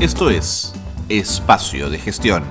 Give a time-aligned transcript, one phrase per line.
[0.00, 0.72] Esto es
[1.08, 2.44] Espacio de Gestión,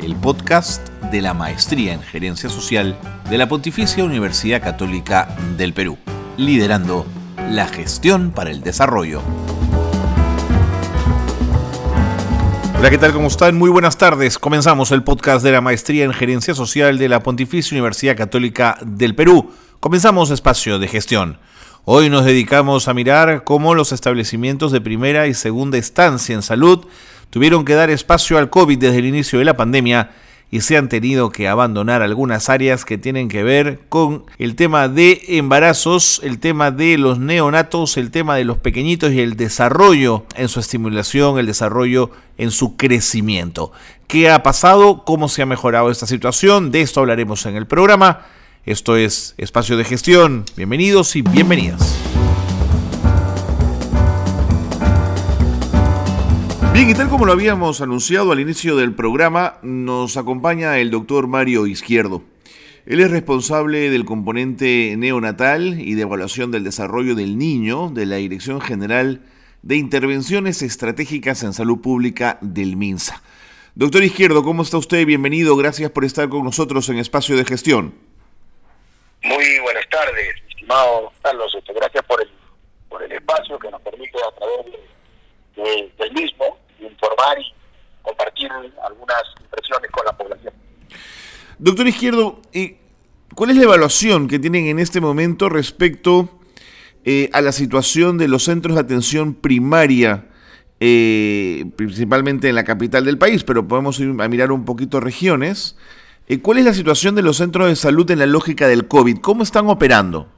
[0.00, 2.96] el podcast de la Maestría en Gerencia Social
[3.28, 5.98] de la Pontificia Universidad Católica del Perú,
[6.36, 7.04] liderando
[7.50, 9.20] la gestión para el desarrollo.
[12.78, 13.12] Hola, ¿qué tal?
[13.12, 13.58] ¿Cómo están?
[13.58, 14.38] Muy buenas tardes.
[14.38, 19.16] Comenzamos el podcast de la Maestría en Gerencia Social de la Pontificia Universidad Católica del
[19.16, 19.50] Perú.
[19.80, 21.38] Comenzamos Espacio de Gestión.
[21.84, 26.86] Hoy nos dedicamos a mirar cómo los establecimientos de primera y segunda estancia en salud
[27.28, 30.12] tuvieron que dar espacio al COVID desde el inicio de la pandemia
[30.48, 34.86] y se han tenido que abandonar algunas áreas que tienen que ver con el tema
[34.86, 40.24] de embarazos, el tema de los neonatos, el tema de los pequeñitos y el desarrollo
[40.36, 43.72] en su estimulación, el desarrollo en su crecimiento.
[44.06, 45.02] ¿Qué ha pasado?
[45.04, 46.70] ¿Cómo se ha mejorado esta situación?
[46.70, 48.20] De esto hablaremos en el programa.
[48.64, 50.44] Esto es Espacio de Gestión.
[50.56, 51.98] Bienvenidos y bienvenidas.
[56.72, 61.26] Bien, y tal como lo habíamos anunciado al inicio del programa, nos acompaña el doctor
[61.26, 62.22] Mario Izquierdo.
[62.86, 68.16] Él es responsable del componente neonatal y de evaluación del desarrollo del niño de la
[68.16, 69.22] Dirección General
[69.62, 73.24] de Intervenciones Estratégicas en Salud Pública del MINSA.
[73.74, 75.04] Doctor Izquierdo, ¿cómo está usted?
[75.04, 78.11] Bienvenido, gracias por estar con nosotros en Espacio de Gestión.
[79.24, 81.54] Muy buenas tardes, estimado Carlos.
[81.56, 82.28] Este, gracias por el,
[82.88, 87.54] por el espacio que nos permite a través del mismo informar y
[88.02, 88.50] compartir
[88.84, 90.54] algunas impresiones con la población.
[91.58, 92.40] Doctor Izquierdo,
[93.34, 96.40] ¿cuál es la evaluación que tienen en este momento respecto
[97.04, 100.26] eh, a la situación de los centros de atención primaria?
[100.84, 105.76] Eh, principalmente en la capital del país, pero podemos ir a mirar un poquito regiones.
[106.42, 109.20] ¿Cuál es la situación de los centros de salud en la lógica del COVID?
[109.20, 110.28] ¿Cómo están operando?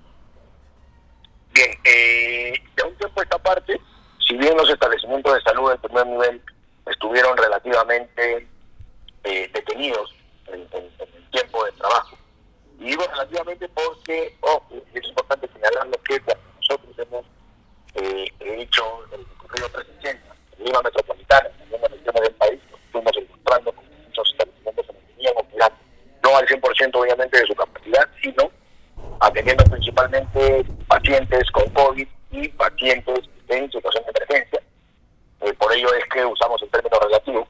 [1.52, 3.80] Bien, eh, de un tiempo a esta parte,
[4.26, 6.42] si bien los establecimientos de salud del primer nivel
[6.86, 8.48] estuvieron relativamente
[9.22, 10.12] eh, detenidos
[10.48, 12.18] en, el tiempo de trabajo,
[12.80, 16.20] y digo relativamente porque, ojo, es importante señalarlo que
[16.56, 17.24] nosotros hemos
[17.94, 23.72] eh, hecho el recorrido 360 en Lima Metropolitana, en regiones del país, nos fuimos encontrando
[23.72, 25.76] con muchos establecimientos que nos tenían operando
[26.24, 26.48] no al
[26.84, 28.50] 100% obviamente de su capacidad, sino
[29.20, 34.60] atendiendo principalmente pacientes con COVID y pacientes en situación de emergencia.
[35.42, 37.48] Eh, por ello es que usamos el término relativo.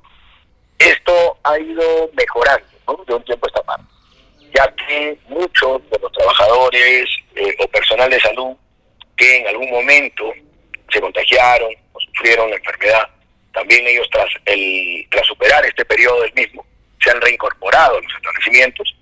[0.79, 2.67] Esto ha ido mejorando
[3.07, 3.85] de un tiempo a esta parte,
[4.55, 8.57] ya que muchos de los trabajadores eh, o personal de salud
[9.17, 10.33] que en algún momento
[10.93, 13.09] se contagiaron o sufrieron la enfermedad,
[13.53, 16.67] también ellos tras, el, tras superar este periodo del mismo,
[17.01, 18.97] se han reincorporado los establecimientos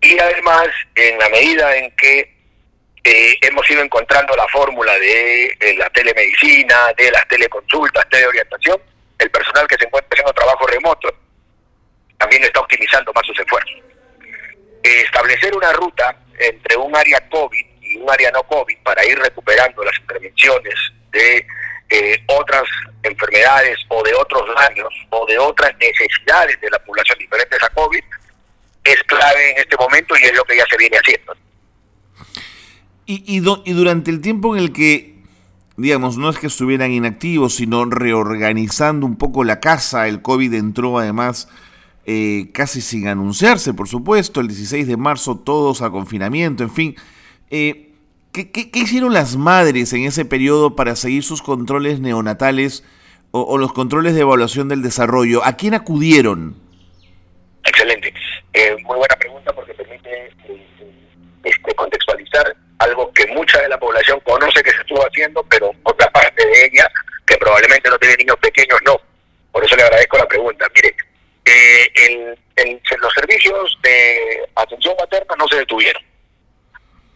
[0.00, 2.20] y además en la medida en que
[3.04, 8.80] eh, hemos ido encontrando la fórmula de, la telemedicina, de las teleconsultas, teleorientación,
[9.18, 11.08] el personal que se encuentra haciendo trabajo remoto
[12.18, 13.80] también está optimizando más sus esfuerzos.
[14.82, 19.84] establecer una ruta entre un área COVID y un área no COVID para ir recuperando
[19.84, 20.74] las intervenciones
[21.12, 21.46] de
[21.90, 22.64] eh, otras
[23.04, 28.02] enfermedades o de otros daños o de otras necesidades de la población diferentes a COVID
[28.84, 31.36] es clave en este momento y es lo que ya se viene haciendo.
[33.06, 35.16] Y, y, durante el tiempo en el que,
[35.76, 40.98] digamos, no es que estuvieran inactivos, sino reorganizando un poco la casa, el COVID entró
[40.98, 41.48] además
[42.06, 46.96] eh, casi sin anunciarse, por supuesto, el 16 de marzo todos a confinamiento, en fin.
[47.50, 47.92] Eh,
[48.32, 52.82] ¿Qué, hicieron las madres en ese periodo para seguir sus controles neonatales
[53.30, 55.44] o, los controles de evaluación del desarrollo?
[55.44, 56.56] ¿A quién acudieron?
[57.64, 58.14] Excelente.
[58.54, 60.86] Eh, muy buena pregunta porque permite eh,
[61.44, 66.10] este, contextualizar algo que mucha de la población conoce que se estuvo haciendo, pero otra
[66.10, 66.90] parte de ella,
[67.26, 69.00] que probablemente no tiene niños pequeños, no.
[69.50, 70.66] Por eso le agradezco la pregunta.
[70.74, 70.94] Mire,
[71.44, 72.36] eh,
[73.00, 76.02] los servicios de atención materna no se detuvieron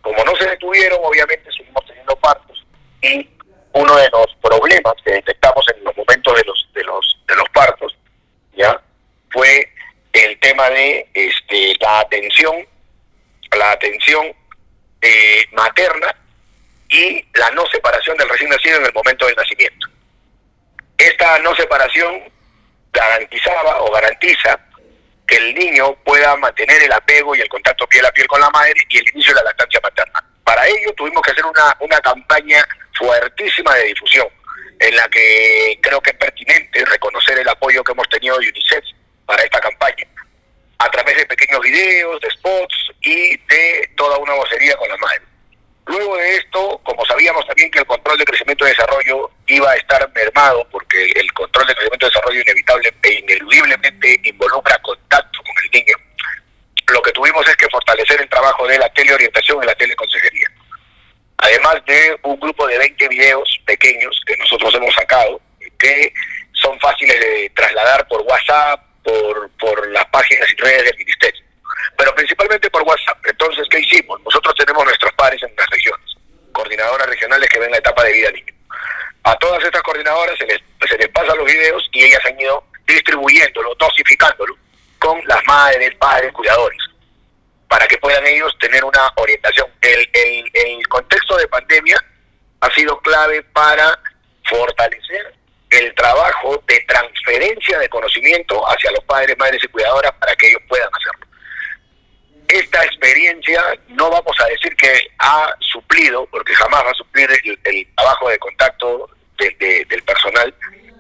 [0.07, 2.65] como no se detuvieron, obviamente seguimos teniendo partos
[3.03, 3.29] y
[3.73, 7.49] uno de los problemas que detectamos en los momentos de los de los de los
[7.49, 7.97] partos
[8.57, 8.81] ya
[9.31, 9.69] fue
[10.13, 12.55] el tema de este la atención
[13.51, 14.27] la atención
[15.03, 16.15] eh, materna
[16.89, 19.89] y la no separación del recién nacido en el momento del nacimiento.
[20.99, 22.23] Esta no separación
[22.93, 24.61] garantizaba o garantiza
[25.27, 28.51] que el niño pueda mantener el apego y el contacto piel a piel con la
[28.51, 30.25] madre y el inicio de la lactancia materna.
[30.45, 32.67] Para ello tuvimos que hacer una, una campaña
[32.99, 34.27] fuertísima de difusión,
[34.81, 38.85] en la que creo que es pertinente reconocer el apoyo que hemos tenido de UNICEF
[39.25, 40.07] para esta campaña,
[40.79, 45.23] a través de pequeños videos, de spots y de toda una vocería con la madre.
[45.87, 49.77] Luego de esto, como sabíamos también que el control de crecimiento y desarrollo iba a
[49.77, 55.55] estar mermado, porque el control de crecimiento y desarrollo inevitable e ineludiblemente involucra contacto con
[55.65, 55.97] el niño,
[56.93, 60.49] lo que tuvimos es que fortalecer el trabajo de la teleorientación y la teleconsejería.
[61.39, 65.41] Además de un grupo de 20 videos pequeños que nosotros hemos sacado,
[65.79, 66.13] que
[66.53, 71.45] son fáciles de trasladar por WhatsApp, por, por las páginas y redes del ministerio,
[71.99, 73.19] pero principalmente por WhatsApp.
[73.27, 74.21] Entonces, ¿qué hicimos?
[74.23, 76.17] Nosotros tenemos nuestros pares en las regiones,
[76.53, 78.55] coordinadoras regionales que ven la etapa de vida niño.
[79.25, 82.65] A todas estas coordinadoras se les, se les pasan los videos y ellas han ido
[82.87, 84.57] distribuyéndolo, dosificándolo
[84.99, 86.79] con las madres, padres, cuidadores,
[87.67, 89.67] para que puedan ellos tener una orientación.
[89.81, 91.97] El, el, el contexto de pandemia
[92.61, 93.99] ha sido clave para
[94.45, 95.35] fortalecer
[95.71, 100.63] el trabajo de transferencia de conocimiento hacia los padres, madres y cuidadoras para que ellos
[100.69, 101.27] puedan hacerlo.
[102.49, 107.29] Esta experiencia no vamos a decir que ha suplido, porque jamás va a suplir
[107.65, 110.55] el, trabajo de contacto del personal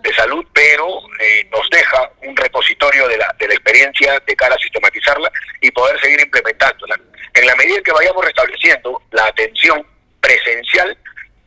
[0.06, 0.86] de salud, pero
[1.20, 5.30] eh, nos deja un repositorio de la, de la experiencia de cara a sistematizarla
[5.60, 6.98] y poder seguir implementándola.
[7.34, 9.84] En la medida que vayamos restableciendo la atención
[10.20, 10.96] presencial,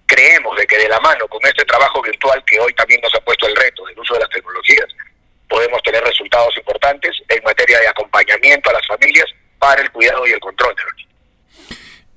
[0.05, 3.21] creemos de que de la mano con este trabajo virtual que hoy también nos ha
[3.21, 4.87] puesto el reto del uso de las tecnologías,
[5.47, 9.25] podemos tener resultados importantes en materia de acompañamiento a las familias
[9.57, 11.09] para el cuidado y el control de los niños.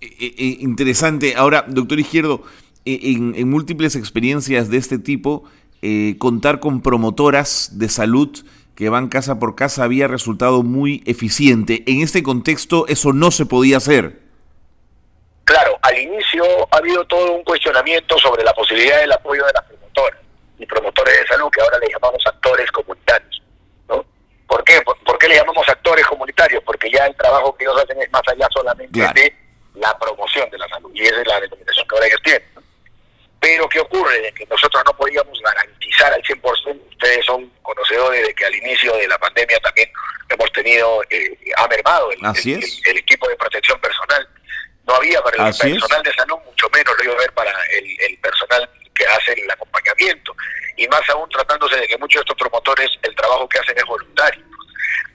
[0.01, 1.35] Eh, eh, interesante.
[1.37, 2.45] Ahora, doctor Izquierdo,
[2.85, 5.49] en, en, múltiples experiencias de este tipo,
[5.83, 8.39] eh, contar con promotoras de salud
[8.77, 11.83] que van casa por casa había resultado muy eficiente.
[11.87, 14.21] En este contexto eso no se podía hacer.
[15.45, 19.65] Claro, al inicio ha habido todo un cuestionamiento sobre la posibilidad del apoyo de las
[19.65, 20.21] promotoras
[20.59, 23.43] y promotores de salud, que ahora le llamamos actores comunitarios.
[23.89, 24.05] ¿no?
[24.47, 24.81] ¿Por qué?
[24.83, 26.63] ¿Por, qué le llamamos actores comunitarios?
[26.65, 29.35] Porque ya el trabajo que ellos hacen es más allá solamente de
[29.75, 32.52] la promoción de la salud, y esa es la denominación que ahora ellos tienen.
[33.43, 34.21] Pero ¿qué ocurre?
[34.21, 38.97] De que nosotros no podíamos garantizar al 100%, ustedes son conocedores de que al inicio
[38.97, 39.91] de la pandemia también
[40.29, 44.29] hemos tenido, eh, ha mermado el, el, equipo de protección personal.
[44.87, 47.51] No había para el personal de salud, mucho menos lo iba a ver para
[47.81, 50.37] el, personal que hace el acompañamiento.
[50.77, 53.85] Y más aún tratándose de que muchos de estos promotores, el trabajo que hacen es
[53.85, 54.45] voluntario.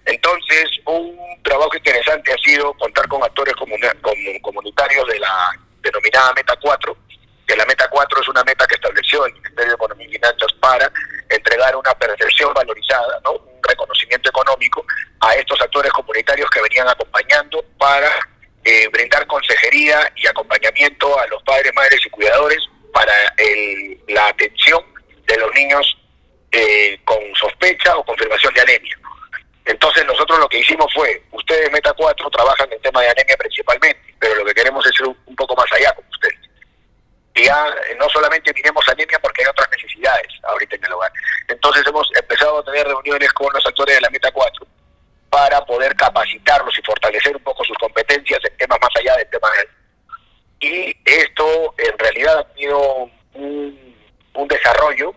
[0.06, 6.97] Entonces, un trabajo interesante ha sido contar con actores comunitarios de la denominada Meta 4,
[7.06, 7.06] que
[7.57, 10.92] la meta 4 es una meta que estableció el Ministerio de Economía y Finanzas para
[11.30, 14.86] entregar una percepción valorizada, un reconocimiento económico
[15.19, 18.09] a estos actores comunitarios que venían acompañando para
[18.63, 22.59] eh, brindar consejería y acompañamiento a los padres, madres y cuidadores
[22.94, 23.13] para
[24.07, 24.83] la atención
[25.25, 25.98] de los niños
[26.51, 28.98] eh, con sospecha o confirmación de anemia.
[29.65, 34.15] Entonces nosotros lo que hicimos fue, ustedes Meta 4 trabajan en tema de anemia principalmente,
[34.19, 35.94] pero lo que queremos es ir un poco más allá
[37.45, 41.12] eh, no solamente miremos anemia porque hay otras necesidades ahorita en el hogar.
[41.48, 44.68] Entonces hemos empezado a tener reuniones con los actores de la Meta 4
[45.30, 49.50] para poder capacitarlos y fortalecer un poco sus competencias en temas más allá del tema
[49.51, 49.78] de
[50.60, 53.78] y esto en realidad ha tenido un,
[54.48, 55.13] desarrollo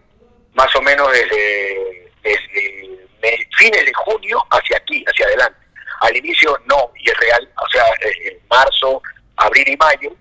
[0.55, 5.59] más o menos desde, desde, fines de junio hacia aquí, hacia adelante.
[6.01, 9.01] Al inicio no, y es real, o sea, en marzo,
[9.37, 10.13] abril y mayo,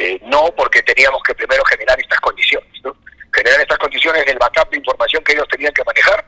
[0.00, 2.96] eh, no porque teníamos que primero generar estas condiciones, ¿no?
[3.34, 6.24] generar estas condiciones del backup de información que ellos tenían que manejar,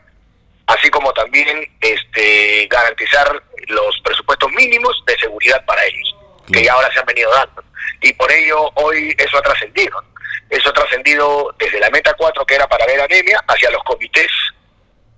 [0.66, 6.14] así como también este, garantizar los presupuestos mínimos de seguridad para ellos,
[6.52, 7.64] que ya ahora se han venido dando.
[8.02, 10.04] Y por ello hoy eso ha trascendido.
[10.50, 14.30] Eso ha trascendido desde la meta 4, que era para ver anemia, hacia los comités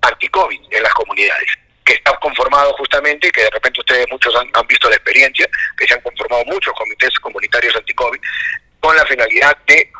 [0.00, 4.88] anti-COVID en las comunidades que están conformados justamente, que de repente ustedes muchos han, visto
[4.88, 8.20] la experiencia, que se han conformado muchos comités comunitarios anti-COVID,
[8.80, 9.90] con la finalidad de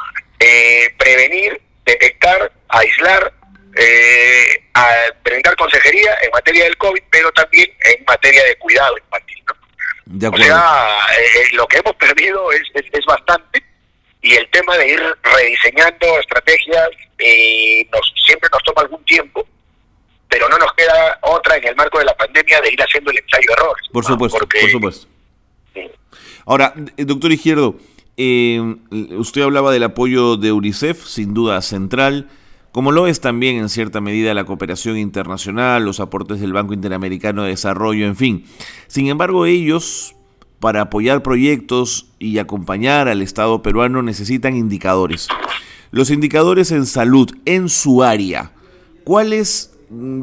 [0.40, 3.32] eh, prevenir, detectar, aislar,
[3.76, 9.44] eh, a brindar consejería en materia del COVID, pero también en materia de cuidado infantil.
[10.06, 10.30] ¿no?
[10.30, 13.62] o sea, eh, lo que hemos perdido es, es, bastante
[14.22, 16.88] y el tema de ir rediseñando estrategias
[17.92, 19.46] nos siempre nos toma algún tiempo
[20.34, 23.18] pero no nos queda otra en el marco de la pandemia de ir haciendo el
[23.18, 23.86] ensayo de errores.
[23.92, 25.06] Por supuesto, por supuesto.
[26.44, 27.76] Ahora, eh, doctor Izquierdo,
[28.16, 28.60] eh,
[29.10, 32.28] usted hablaba del apoyo de UNICEF, sin duda central,
[32.72, 37.44] como lo es también en cierta medida la cooperación internacional, los aportes del Banco Interamericano
[37.44, 38.44] de Desarrollo, en fin.
[38.88, 40.16] Sin embargo, ellos,
[40.58, 45.28] para apoyar proyectos y acompañar al Estado peruano, necesitan indicadores.
[45.92, 48.50] Los indicadores en salud, en su área,
[49.04, 49.73] ¿cuáles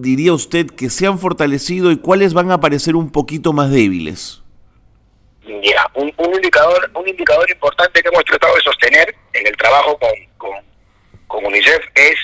[0.01, 4.41] diría usted que se han fortalecido y cuáles van a parecer un poquito más débiles?
[5.43, 8.55] Ya, un, indicador un indicador importante que hemos tratado
[9.57, 10.63] trabajo con,
[11.27, 12.15] con, UNICEF es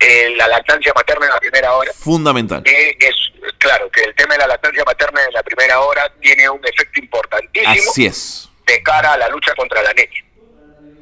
[0.00, 1.92] eh, la lactancia materna en la primera hora.
[1.94, 2.62] Fundamental.
[2.64, 3.14] es
[3.58, 7.00] claro que el tema de la lactancia materna en la primera hora tiene un efecto
[7.00, 7.90] importantísimo.
[7.90, 8.48] Así es.
[8.66, 10.24] De cara a la lucha contra la anemia,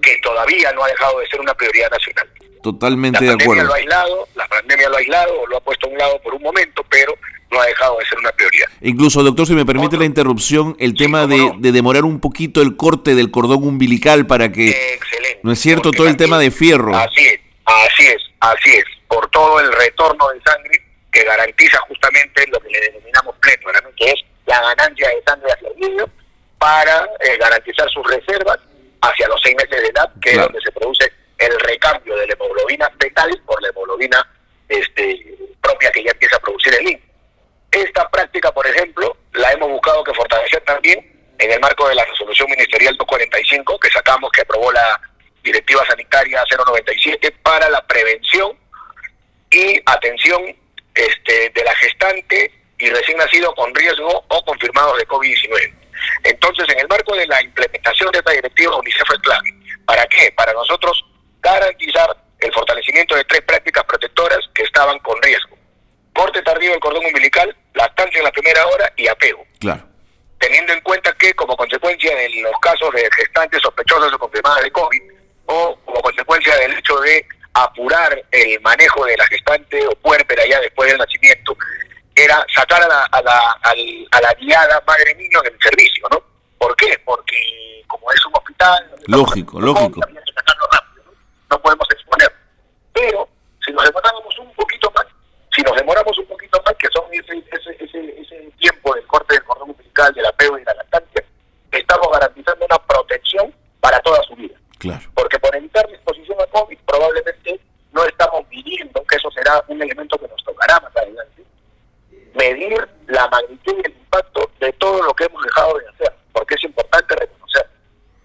[0.02, 2.28] que todavía no ha dejado de ser una prioridad nacional.
[2.62, 3.64] Totalmente de acuerdo.
[3.64, 6.34] Lo ha aislado, la pandemia lo ha aislado lo ha puesto a un lado por
[6.34, 7.14] un momento, pero
[7.50, 8.68] no ha dejado de ser una prioridad.
[8.80, 13.14] Incluso, doctor, si me permite la interrupción, el tema de, demorar un poquito el corte
[13.14, 14.70] del cordón umbilical para que...
[14.70, 15.40] Excelente.
[15.42, 15.90] ¿No es cierto?
[15.90, 16.96] todo el tema de fierro.
[16.96, 18.84] Así es, así es, así es.
[19.08, 24.10] Por todo el retorno de sangre que garantiza justamente lo que le denominamos pleto, que
[24.10, 26.04] es la ganancia de sangre hacia el niño
[26.58, 28.58] para eh, garantizar sus reservas
[29.00, 32.34] hacia los seis meses de edad, que es donde se produce el recambio de la
[32.34, 34.26] hemoglobina fetal por la hemoglobina
[34.68, 37.00] este, propia que ya empieza a producir el niño.
[37.72, 42.04] Esta práctica, por ejemplo, la hemos buscado que fortalecer también en el marco de la
[42.04, 45.00] resolución ministerial 245 que sacamos, que aprobó la
[45.42, 48.52] Directiva Sanitaria 097 para la prevención
[49.50, 50.54] y atención
[50.94, 55.74] este, de la gestante y recién nacido con riesgo o confirmados de COVID-19.
[56.24, 59.54] Entonces, en el marco de la implementación de esta directiva, UNICEF es clave.
[59.86, 60.32] ¿Para qué?
[60.36, 61.04] Para nosotros
[61.40, 65.56] garantizar el fortalecimiento de tres prácticas protectoras que estaban con riesgo.
[66.14, 69.46] Corte tardío del cordón umbilical, lactancia en la primera hora y apego.
[69.58, 69.82] Claro.
[70.38, 74.70] Teniendo en cuenta que como consecuencia de los casos de gestantes sospechosas o confirmadas de
[74.70, 75.02] COVID,
[75.46, 80.60] o como consecuencia del hecho de apurar el manejo de la gestante o puérpera ya
[80.60, 81.56] después del nacimiento,
[82.14, 86.22] era sacar a la, a la, a la guiada madre-niño en el servicio, ¿no?
[86.58, 87.00] ¿Por qué?
[87.04, 88.90] Porque como es un hospital...
[89.06, 90.00] Lógico, lógico.
[91.50, 91.60] ¿No?
[91.60, 92.32] podemos exponer.
[92.92, 93.28] Pero
[93.64, 95.06] si nos demoramos un poquito más,
[95.54, 99.34] si nos demoramos un poquito más, que son ese, ese, ese, ese tiempo del corte
[99.34, 101.24] del cordón umbilical, del apego y de la lactancia,
[101.72, 104.56] estamos garantizando una protección para toda su vida.
[104.78, 105.10] Claro.
[105.14, 107.60] Porque por evitar la exposición a COVID, probablemente
[107.92, 111.44] no estamos midiendo, que eso será un elemento que nos tocará más adelante,
[112.34, 116.14] medir la magnitud y el impacto de todo lo que hemos dejado de hacer.
[116.32, 117.68] Porque es importante reconocer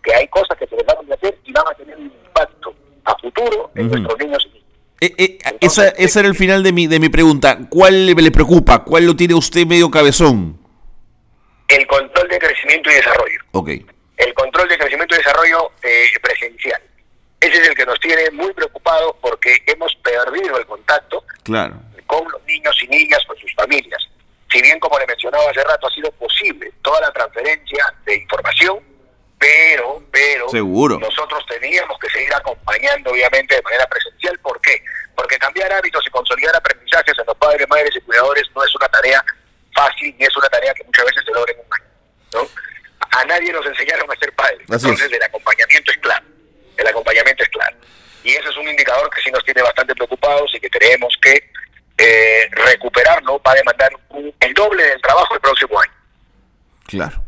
[0.03, 3.17] que hay cosas que se dejaron de hacer y van a tener un impacto a
[3.17, 4.17] futuro en nuestros
[5.01, 7.59] Eh, eh, esa, ese era el final de mi, de mi pregunta.
[7.69, 8.83] ¿Cuál le, preocupa?
[8.83, 10.57] ¿Cuál lo tiene usted medio cabezón?
[11.67, 13.39] El control de crecimiento y desarrollo.
[13.51, 13.69] Ok.
[14.17, 16.81] El control de crecimiento y desarrollo eh, presencial.
[17.39, 21.75] Ese es el que nos tiene muy preocupado porque hemos perdido el contacto claro.
[22.07, 24.01] con los niños y niñas, con sus familias.
[24.51, 28.79] Si bien, como le mencionaba hace rato, ha sido posible toda la transferencia de información,
[29.45, 30.97] pero, pero Seguro.
[30.97, 34.39] nosotros teníamos que seguir acompañando, obviamente, de manera presencial.
[34.39, 34.81] ¿Por qué?
[35.15, 38.87] Porque cambiar hábitos y consolidar aprendizajes en los padres, madres y cuidadores no es una
[38.87, 39.23] tarea
[39.75, 41.85] fácil ni es una tarea que muchas veces se logra en un año.
[42.33, 42.49] ¿no?
[43.11, 44.61] A nadie nos enseñaron a ser padres.
[44.61, 46.25] Entonces, el acompañamiento es claro.
[46.77, 47.77] El acompañamiento es claro.
[48.23, 51.51] Y ese es un indicador que sí nos tiene bastante preocupados y que tenemos que
[51.99, 53.91] eh, recuperarlo va a demandar
[54.39, 55.93] el doble del trabajo el próximo año.
[56.87, 57.23] Claro.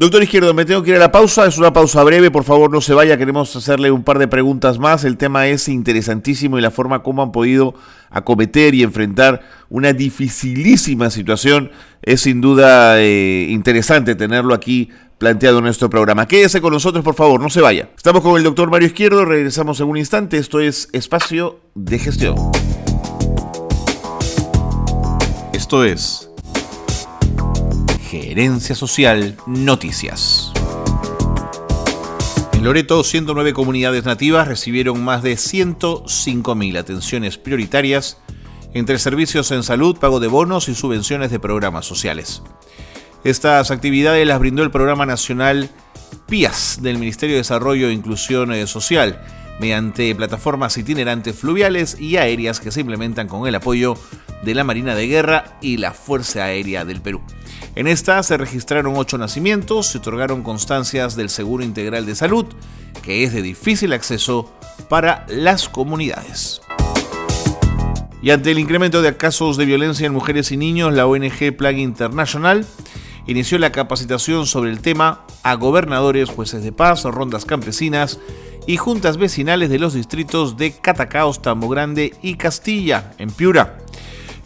[0.00, 2.70] Doctor Izquierdo, me tengo que ir a la pausa, es una pausa breve, por favor
[2.70, 6.62] no se vaya, queremos hacerle un par de preguntas más, el tema es interesantísimo y
[6.62, 7.74] la forma como han podido
[8.08, 14.88] acometer y enfrentar una dificilísima situación es sin duda eh, interesante tenerlo aquí
[15.18, 16.26] planteado en nuestro programa.
[16.26, 17.90] Quédese con nosotros, por favor, no se vaya.
[17.94, 22.36] Estamos con el doctor Mario Izquierdo, regresamos en un instante, esto es Espacio de Gestión.
[25.52, 26.29] Esto es
[28.10, 30.50] Gerencia Social Noticias.
[32.52, 38.18] En Loreto, 109 comunidades nativas recibieron más de 105.000 atenciones prioritarias
[38.74, 42.42] entre servicios en salud, pago de bonos y subvenciones de programas sociales.
[43.22, 45.70] Estas actividades las brindó el Programa Nacional
[46.26, 49.24] PIAS del Ministerio de Desarrollo e Inclusión eh, Social,
[49.60, 53.94] mediante plataformas itinerantes fluviales y aéreas que se implementan con el apoyo
[54.42, 57.20] de la Marina de Guerra y la Fuerza Aérea del Perú.
[57.74, 62.46] En esta se registraron ocho nacimientos, se otorgaron constancias del Seguro Integral de Salud,
[63.02, 64.50] que es de difícil acceso
[64.88, 66.62] para las comunidades.
[68.22, 71.78] Y ante el incremento de casos de violencia en mujeres y niños, la ONG Plan
[71.78, 72.66] International
[73.26, 78.18] inició la capacitación sobre el tema a gobernadores, jueces de paz, rondas campesinas
[78.70, 83.78] y juntas vecinales de los distritos de Catacaos, Tambo Grande y Castilla, en Piura.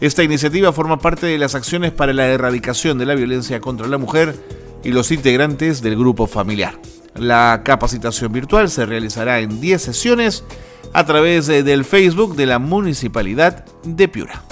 [0.01, 3.99] Esta iniciativa forma parte de las acciones para la erradicación de la violencia contra la
[3.99, 4.35] mujer
[4.83, 6.73] y los integrantes del grupo familiar.
[7.13, 10.43] La capacitación virtual se realizará en 10 sesiones
[10.91, 14.43] a través del Facebook de la Municipalidad de Piura.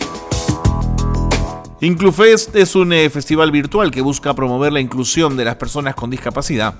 [1.81, 6.11] Inclufest es un eh, festival virtual que busca promover la inclusión de las personas con
[6.11, 6.75] discapacidad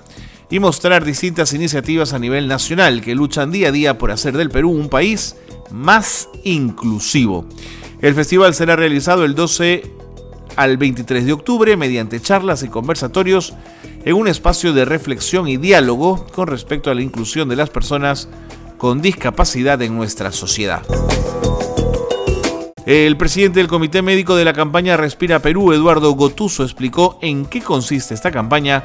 [0.54, 4.52] y mostrar distintas iniciativas a nivel nacional que luchan día a día por hacer del
[4.52, 5.36] Perú un país
[5.72, 7.48] más inclusivo.
[8.02, 9.92] El festival será realizado el 12
[10.56, 13.56] al 23 de octubre mediante charlas y conversatorios
[14.06, 18.30] en un espacio de reflexión y diálogo con respecto a la inclusión de las personas
[18.78, 20.84] con discapacidad en nuestra sociedad.
[22.86, 27.60] El presidente del Comité Médico de la campaña Respira Perú, Eduardo Gotuso, explicó en qué
[27.60, 28.84] consiste esta campaña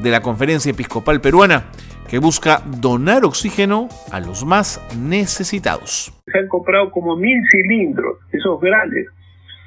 [0.00, 1.64] de la Conferencia Episcopal Peruana,
[2.08, 6.12] que busca donar oxígeno a los más necesitados.
[6.26, 9.08] Se han comprado como mil cilindros, esos grandes.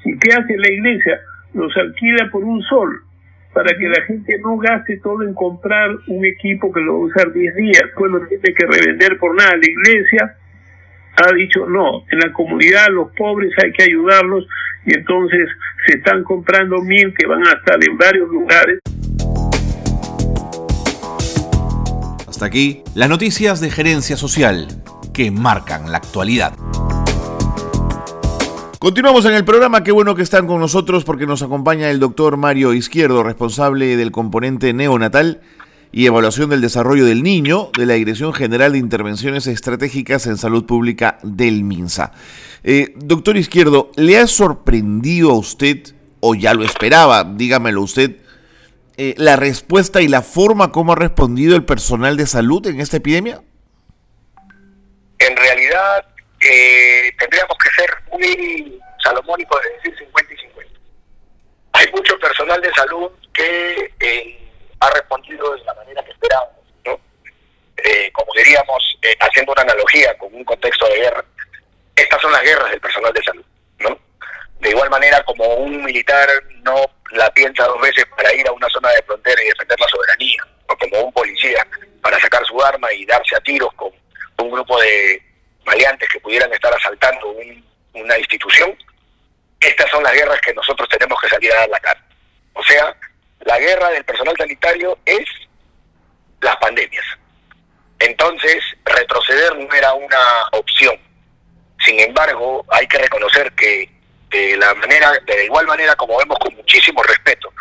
[0.04, 1.20] ¿Y qué hace la iglesia?
[1.52, 3.02] Los alquila por un sol,
[3.52, 7.06] para que la gente no gaste todo en comprar un equipo que lo va a
[7.06, 9.56] usar 10 días, pues no tiene que revender por nada.
[9.56, 10.36] La iglesia
[11.16, 14.46] ha dicho no, en la comunidad los pobres hay que ayudarlos
[14.86, 15.48] y entonces
[15.86, 18.78] se están comprando mil que van a estar en varios lugares.
[22.40, 24.66] Hasta aquí las noticias de gerencia social
[25.12, 26.54] que marcan la actualidad.
[28.78, 32.38] Continuamos en el programa, qué bueno que están con nosotros porque nos acompaña el doctor
[32.38, 35.42] Mario Izquierdo, responsable del componente neonatal
[35.92, 40.64] y Evaluación del Desarrollo del Niño de la Dirección General de Intervenciones Estratégicas en Salud
[40.64, 42.12] Pública del MINSA.
[42.64, 48.16] Eh, doctor Izquierdo, ¿le ha sorprendido a usted, o ya lo esperaba, dígamelo usted,
[49.02, 52.98] eh, la respuesta y la forma como ha respondido el personal de salud en esta
[52.98, 53.40] epidemia?
[55.18, 56.04] En realidad,
[56.38, 60.80] eh, tendríamos que ser muy salomónicos de decir 50 y 50.
[61.72, 63.90] Hay mucho personal de salud que
[64.80, 67.00] ha respondido de la manera que esperábamos, ¿no?
[67.82, 71.24] Eh, como diríamos, eh, haciendo una analogía con un contexto de guerra,
[71.96, 73.44] estas son las guerras del personal de salud,
[73.78, 73.98] ¿no?
[74.60, 76.28] De igual manera como un militar
[76.62, 79.88] no la piensa dos veces para ir a una zona de frontera y defender la
[79.88, 81.66] soberanía, o como un policía
[82.02, 83.92] para sacar su arma y darse a tiros con
[84.38, 85.22] un grupo de
[85.64, 87.34] maleantes que pudieran estar asaltando
[87.94, 88.76] una institución,
[89.60, 92.02] estas son las guerras que nosotros tenemos que salir a dar la cara.
[92.54, 92.96] O sea,
[93.40, 95.24] la guerra del personal sanitario es
[96.40, 97.04] las pandemias.
[97.98, 100.98] Entonces, retroceder no era una opción.
[101.84, 103.90] Sin embargo, hay que reconocer que
[104.30, 107.52] de la manera, de igual manera como vemos con muchísimo respeto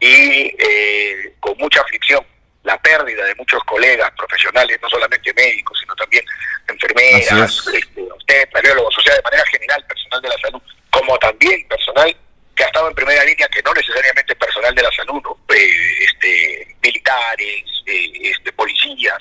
[0.00, 2.24] y eh, con mucha aflicción
[2.62, 6.24] la pérdida de muchos colegas profesionales, no solamente médicos, sino también
[6.68, 12.14] enfermeras, este, usted, o sea, de manera general, personal de la salud, como también personal
[12.58, 15.22] que ha estado en primera línea, que no necesariamente personal de la salud,
[15.54, 19.18] eh, este, militares, eh, este, policías,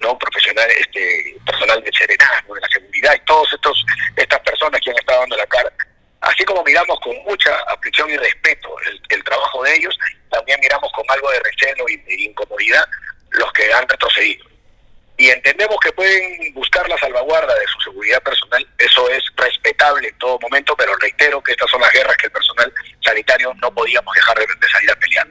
[0.00, 3.48] no profesionales, este, personal de serenazgo, de la seguridad y todas
[4.16, 5.70] estas personas que han estado dando la cara.
[6.22, 8.74] Así como miramos con mucha aflicción y respeto
[9.10, 9.96] el, trabajo de ellos,
[10.30, 12.88] también miramos con algo de recelo y de incomodidad
[13.32, 14.48] los que han retrocedido
[15.18, 20.18] y entendemos que pueden buscar la salvaguarda de su seguridad personal, eso es respetable en
[20.18, 24.14] todo momento, pero reitero que estas son las guerras que el personal sanitario no podíamos
[24.14, 25.26] dejar de, salir a pelear.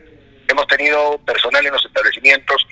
[0.49, 2.67] Hemos tenido personal en los establecimientos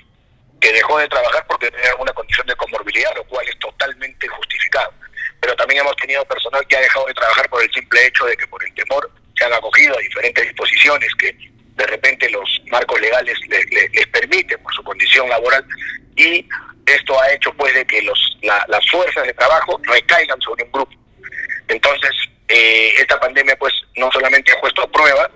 [0.60, 4.92] que dejó de trabajar porque tenía alguna condición de comorbilidad, lo cual es totalmente justificado.
[5.40, 8.36] Pero también hemos tenido personal que ha dejado de trabajar por el simple hecho de
[8.36, 13.00] que por el temor se han acogido a diferentes disposiciones que de repente los marcos
[13.00, 15.32] legales les permiten por su condición
[16.16, 16.48] y
[16.86, 20.92] esto ha hecho pues de que los, las fuerzas de trabajo recaigan sobre un grupo.
[21.68, 22.12] Entonces,
[22.48, 25.30] eh, esta pandemia pues no solamente ha puesto a prueba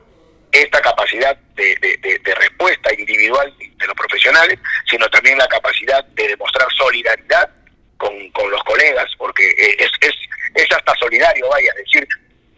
[0.52, 7.50] esta capacidad de, respuesta individual de los profesionales, sino también la capacidad de demostrar solidaridad
[7.98, 10.14] con, los colegas, porque eh, es, es,
[10.54, 12.06] es hasta solidario, vaya, decir,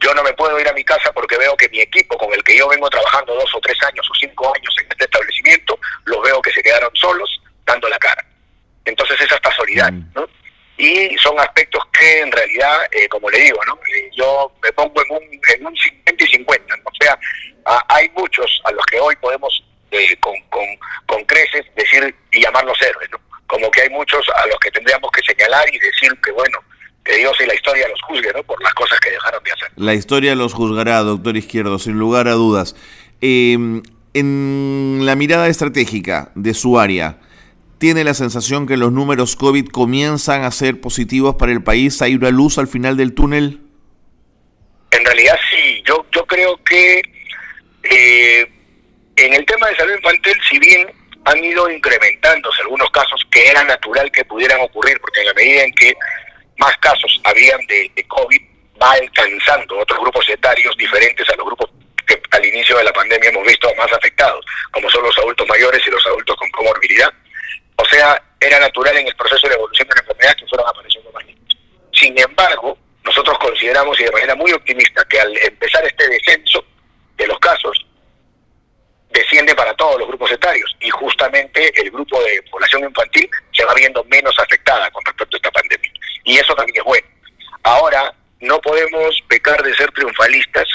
[0.01, 2.43] yo no me puedo ir a mi casa porque veo que mi equipo con el
[2.45, 6.23] que yo vengo trabajando dos o tres años o cinco años en este establecimiento, los
[6.23, 8.25] veo que se quedaron solos dando la cara.
[8.85, 10.13] Entonces es hasta solidario, mm.
[10.15, 10.27] ¿no?
[10.79, 13.75] Y son aspectos que en realidad, eh, como le digo, ¿no?
[13.95, 17.19] Eh, yo me pongo en un, en un 50 y 50, o sea,
[17.89, 20.65] hay muchos a los que hoy podemos eh, con, con,
[21.07, 23.21] con creces decir y llamarlos héroes, ¿no?
[23.47, 26.59] Como que hay muchos a los que tendríamos que señalar y decir que, bueno,
[27.05, 28.43] que Dios y la historia los juzgue, ¿no?
[28.43, 29.71] Por las cosas que dejaron de hacer.
[29.77, 32.75] La historia los juzgará, doctor Izquierdo, sin lugar a dudas.
[33.21, 33.83] en
[35.05, 37.19] la mirada estratégica de su área,
[37.83, 42.01] tiene la sensación que los números COVID comienzan a ser positivos para el país?
[42.01, 43.59] ¿Hay una luz al final del túnel?
[44.93, 47.03] En realidad sí, yo, yo creo que
[47.83, 48.49] eh,
[49.17, 50.87] en el tema de salud infantil, si bien
[51.25, 55.65] han ido incrementándose algunos casos que era natural que pudieran ocurrir, porque en la medida
[55.65, 55.93] en que
[56.59, 58.43] más casos habían de, de COVID,
[58.81, 61.69] va alcanzando otros grupos etarios diferentes a los grupos
[62.07, 65.83] que al inicio de la pandemia hemos visto más afectados, como son los adultos mayores
[65.85, 67.13] y los adultos con comorbilidad
[67.83, 71.11] O sea, era natural en el proceso de evolución de la enfermedad que fueron apareciendo
[71.11, 71.59] más niños.
[71.93, 76.65] Sin embargo, nosotros consideramos y de manera muy optimista que al empezar este descenso
[77.17, 77.85] de los casos,
[79.11, 83.75] desciende para todos los grupos etarios y justamente el grupo de población infantil se va
[83.75, 85.93] viendo menos afectada con respecto a esta pandemia.
[86.23, 87.07] Y eso también es bueno.
[87.65, 90.69] Ahora, no podemos pecar de ser triunfalistas,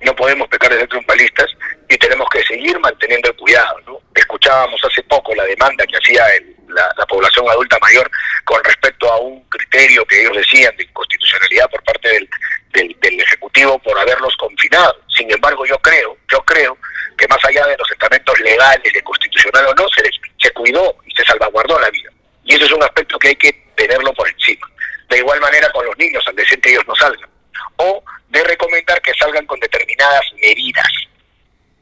[0.00, 1.46] no podemos pecar de ser triunfalistas
[1.88, 3.80] y tenemos que seguir manteniendo el cuidado.
[3.86, 4.00] ¿no?
[4.14, 6.24] Escuchábamos hace poco la demanda que hacía
[6.68, 8.10] la, población adulta mayor
[8.44, 13.78] con respecto a un criterio que ellos decían de inconstitucionalidad por parte del, del Ejecutivo
[13.80, 14.96] por haberlos confinado.
[15.14, 16.78] Sin embargo, yo creo, yo creo
[17.16, 20.02] que más allá de los estamentos legales, de constitucional o no, se,
[20.38, 22.10] se cuidó y se salvaguardó la vida.
[22.44, 24.66] Y eso es un aspecto que hay que tenerlo por encima.
[25.08, 27.28] De igual manera con los niños, al decir que ellos no salgan.
[27.76, 30.86] O de recomendar que salgan con determinadas medidas.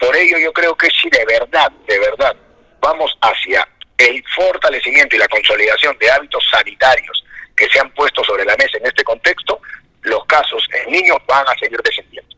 [0.01, 2.35] Por ello yo creo que si de verdad, de verdad,
[2.81, 7.23] vamos hacia el fortalecimiento y la consolidación de hábitos sanitarios
[7.55, 9.61] que se han puesto sobre la mesa en este contexto,
[10.03, 12.31] los casos en niños van a seguir descendiendo.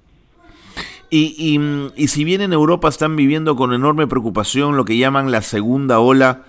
[1.09, 1.61] Y,
[1.95, 6.01] y, si bien en Europa están viviendo con enorme preocupación lo que llaman la segunda
[6.01, 6.45] ola,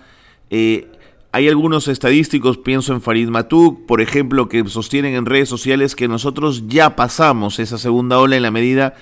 [0.48, 0.88] eh,
[1.32, 6.08] hay algunos estadísticos, pienso en Farid Matuk, por ejemplo, que sostienen en redes sociales que
[6.08, 8.94] nosotros ya pasamos esa segunda ola en la medida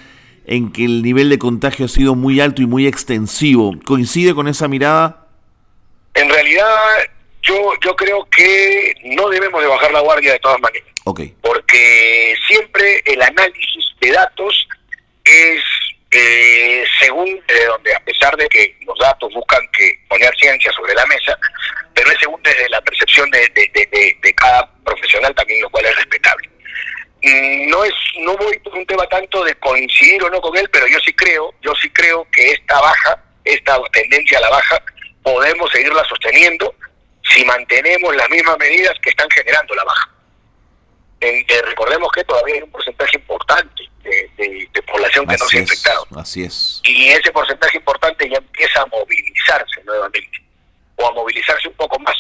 [0.47, 3.75] en que el nivel de contagio ha sido muy alto y muy extensivo.
[3.85, 5.27] ¿Coincide con esa mirada?
[6.15, 6.67] En realidad,
[7.43, 10.89] yo, yo creo que no debemos de bajar la guardia de todas maneras.
[11.05, 11.35] Okay.
[11.41, 14.69] Porque siempre el análisis de datos
[15.25, 15.63] es
[16.15, 20.95] eh, según de donde, a pesar de que los datos buscan que poner ciencia sobre
[20.95, 21.39] la mesa,
[21.95, 26.51] pero es según desde la percepción de, de, cada profesional también, lo cual es respetable.
[27.23, 30.69] Mm, no es, no voy por un tema tanto de coincidir o no con él,
[30.71, 34.83] pero yo sí creo, yo sí creo que esta baja, esta tendencia a la baja,
[35.23, 35.75] podemos
[37.33, 40.11] si mantenemos las mismas medidas que están generando la baja.
[41.21, 46.07] Eh, recordemos que todavía hay un porcentaje importante de, población que no se ha infectado.
[46.17, 46.83] Así es.
[46.85, 50.43] Y ese porcentaje importante ya empieza a movilizarse nuevamente,
[50.97, 52.17] o a movilizarse un poco más.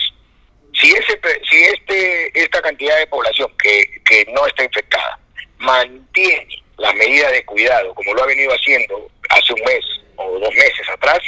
[0.72, 1.20] Si, ese,
[1.50, 5.18] si este, esta cantidad de población que, que no está infectada
[5.58, 9.84] mantiene las medidas de cuidado como lo ha venido haciendo hace un mes
[10.16, 11.20] o dos meses atrás,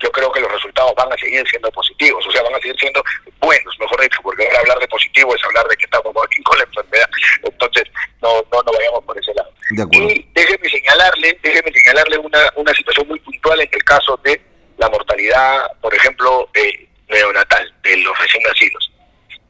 [0.00, 2.76] yo creo que los resultados van a seguir siendo positivos, o sea, van a seguir
[2.78, 3.02] siendo
[3.38, 6.64] buenos, mejor dicho, porque ahora hablar de positivo es hablar de que estamos con la
[6.64, 7.10] enfermedad,
[7.42, 7.84] entonces
[8.22, 9.52] no, no, no vayamos por ese lado.
[9.92, 14.40] y déjeme señalarle, déjeme señalarle una, una situación muy puntual en el caso de
[14.78, 18.90] la mortalidad, por ejemplo, eh, neonatal, de los recién nacidos.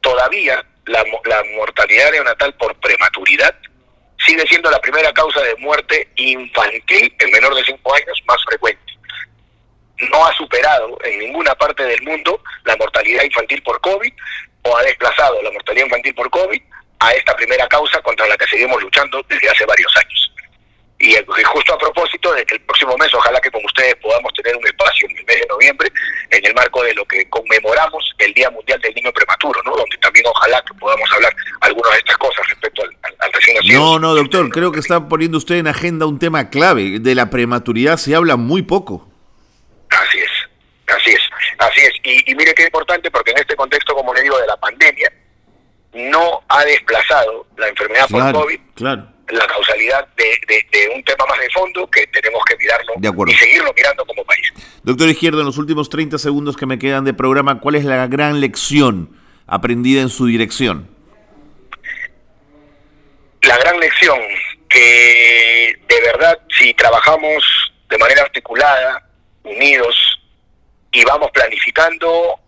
[0.01, 3.55] Todavía la, la mortalidad neonatal por prematuridad
[4.27, 8.91] sigue siendo la primera causa de muerte infantil en menor de 5 años más frecuente
[10.09, 14.13] no ha superado en ninguna parte del mundo la mortalidad infantil por COVID
[14.63, 16.61] o ha desplazado la mortalidad infantil por COVID
[17.01, 20.33] a esta primera causa contra la que seguimos luchando desde hace varios años.
[20.99, 24.55] Y justo a propósito de que el próximo mes, ojalá que con ustedes podamos tener
[24.55, 25.91] un espacio en el mes de noviembre,
[26.29, 29.75] en el marco de lo que conmemoramos el Día Mundial del Niño Prematuro, ¿no?
[29.75, 33.50] donde también ojalá que podamos hablar algunas de estas cosas respecto al, al recién nacido.
[33.69, 36.99] No, no, doctor, creo que está poniendo usted en agenda un tema clave.
[37.01, 39.09] De la prematuridad se habla muy poco.
[39.91, 40.31] Así es,
[40.95, 41.21] así es,
[41.59, 42.27] así es.
[42.27, 45.13] Y, mire qué importante porque en este contexto, como le digo, de la pandemia,
[45.93, 48.61] no ha desplazado la enfermedad por COVID
[49.33, 52.95] la causalidad de, un tema más de fondo que tenemos que mirarlo
[53.27, 54.53] y seguirlo mirando como país.
[54.83, 58.07] Doctor Izquierdo, en los últimos 30 segundos que me quedan de programa, ¿cuál es la
[58.07, 60.89] gran lección aprendida en su dirección?
[63.43, 64.19] La gran lección
[64.69, 67.43] que de verdad si trabajamos
[67.89, 69.03] de manera articulada,
[69.43, 70.21] unidos
[70.93, 72.39] y vamos planificando,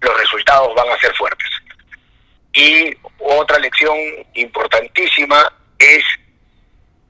[0.00, 1.48] los resultados van a ser fuertes.
[2.52, 3.96] Y otra lección
[4.34, 6.04] importantísima es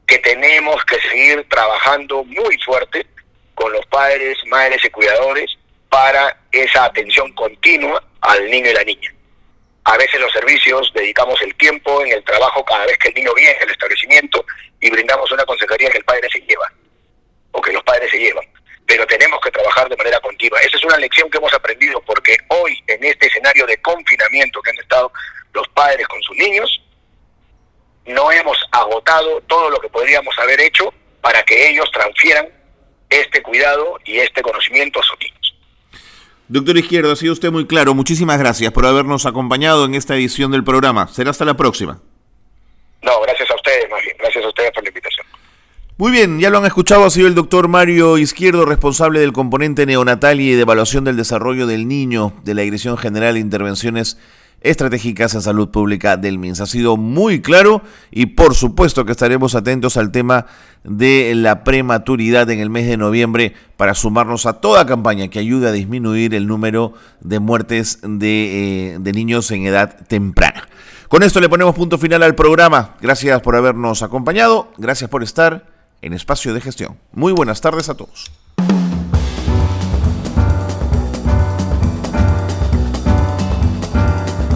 [0.07, 3.07] que tenemos que seguir trabajando muy fuerte
[3.55, 5.57] con los padres, madres y cuidadores
[5.89, 9.16] para esa atención continua al niño y la niña.
[9.87, 13.33] A veces los servicios dedicamos el tiempo en el trabajo cada vez que el niño
[13.35, 14.45] viene al establecimiento
[14.81, 16.73] y brindamos una consejería que el padre se lleva
[17.53, 18.47] o que los padres se llevan
[18.87, 20.61] pero tenemos que trabajar de manera continua.
[20.61, 24.71] Esa es una lección que hemos aprendido porque hoy, en este escenario de confinamiento que
[24.71, 25.13] han estado
[25.53, 26.83] los padres con sus niños,
[28.07, 32.49] no hemos agotado todo lo que podríamos haber hecho para que ellos transfieran
[33.11, 35.46] este cuidado y este conocimiento a sus niños.
[36.49, 37.95] Doctor Izquierdo, ha sido usted muy claro.
[37.95, 41.09] Muchísimas gracias por habernos acompañado en esta edición del programa.
[41.09, 42.01] Será hasta la próxima.
[43.03, 44.17] No, gracias a ustedes, más bien.
[44.19, 45.27] Gracias a ustedes por la invitación.
[45.99, 49.87] Muy bien, ya lo han escuchado, ha sido el doctor Mario Izquierdo, responsable del componente
[49.87, 54.19] neonatal y de evaluación del desarrollo del niño de la Dirección General de Intervenciones
[54.61, 56.61] Estratégicas en Salud Pública del MINS.
[56.61, 60.47] Ha sido muy claro y por supuesto que estaremos atentos al tema
[60.85, 65.69] de la prematuridad en el mes de noviembre para sumarnos a toda campaña que ayude
[65.69, 70.69] a disminuir el número de muertes de, eh, de niños en edad temprana.
[71.09, 72.97] Con esto le ponemos punto final al programa.
[73.01, 75.67] Gracias por habernos acompañado, gracias por estar
[76.03, 76.97] en Espacio de Gestión.
[77.13, 78.31] Muy buenas tardes a todos.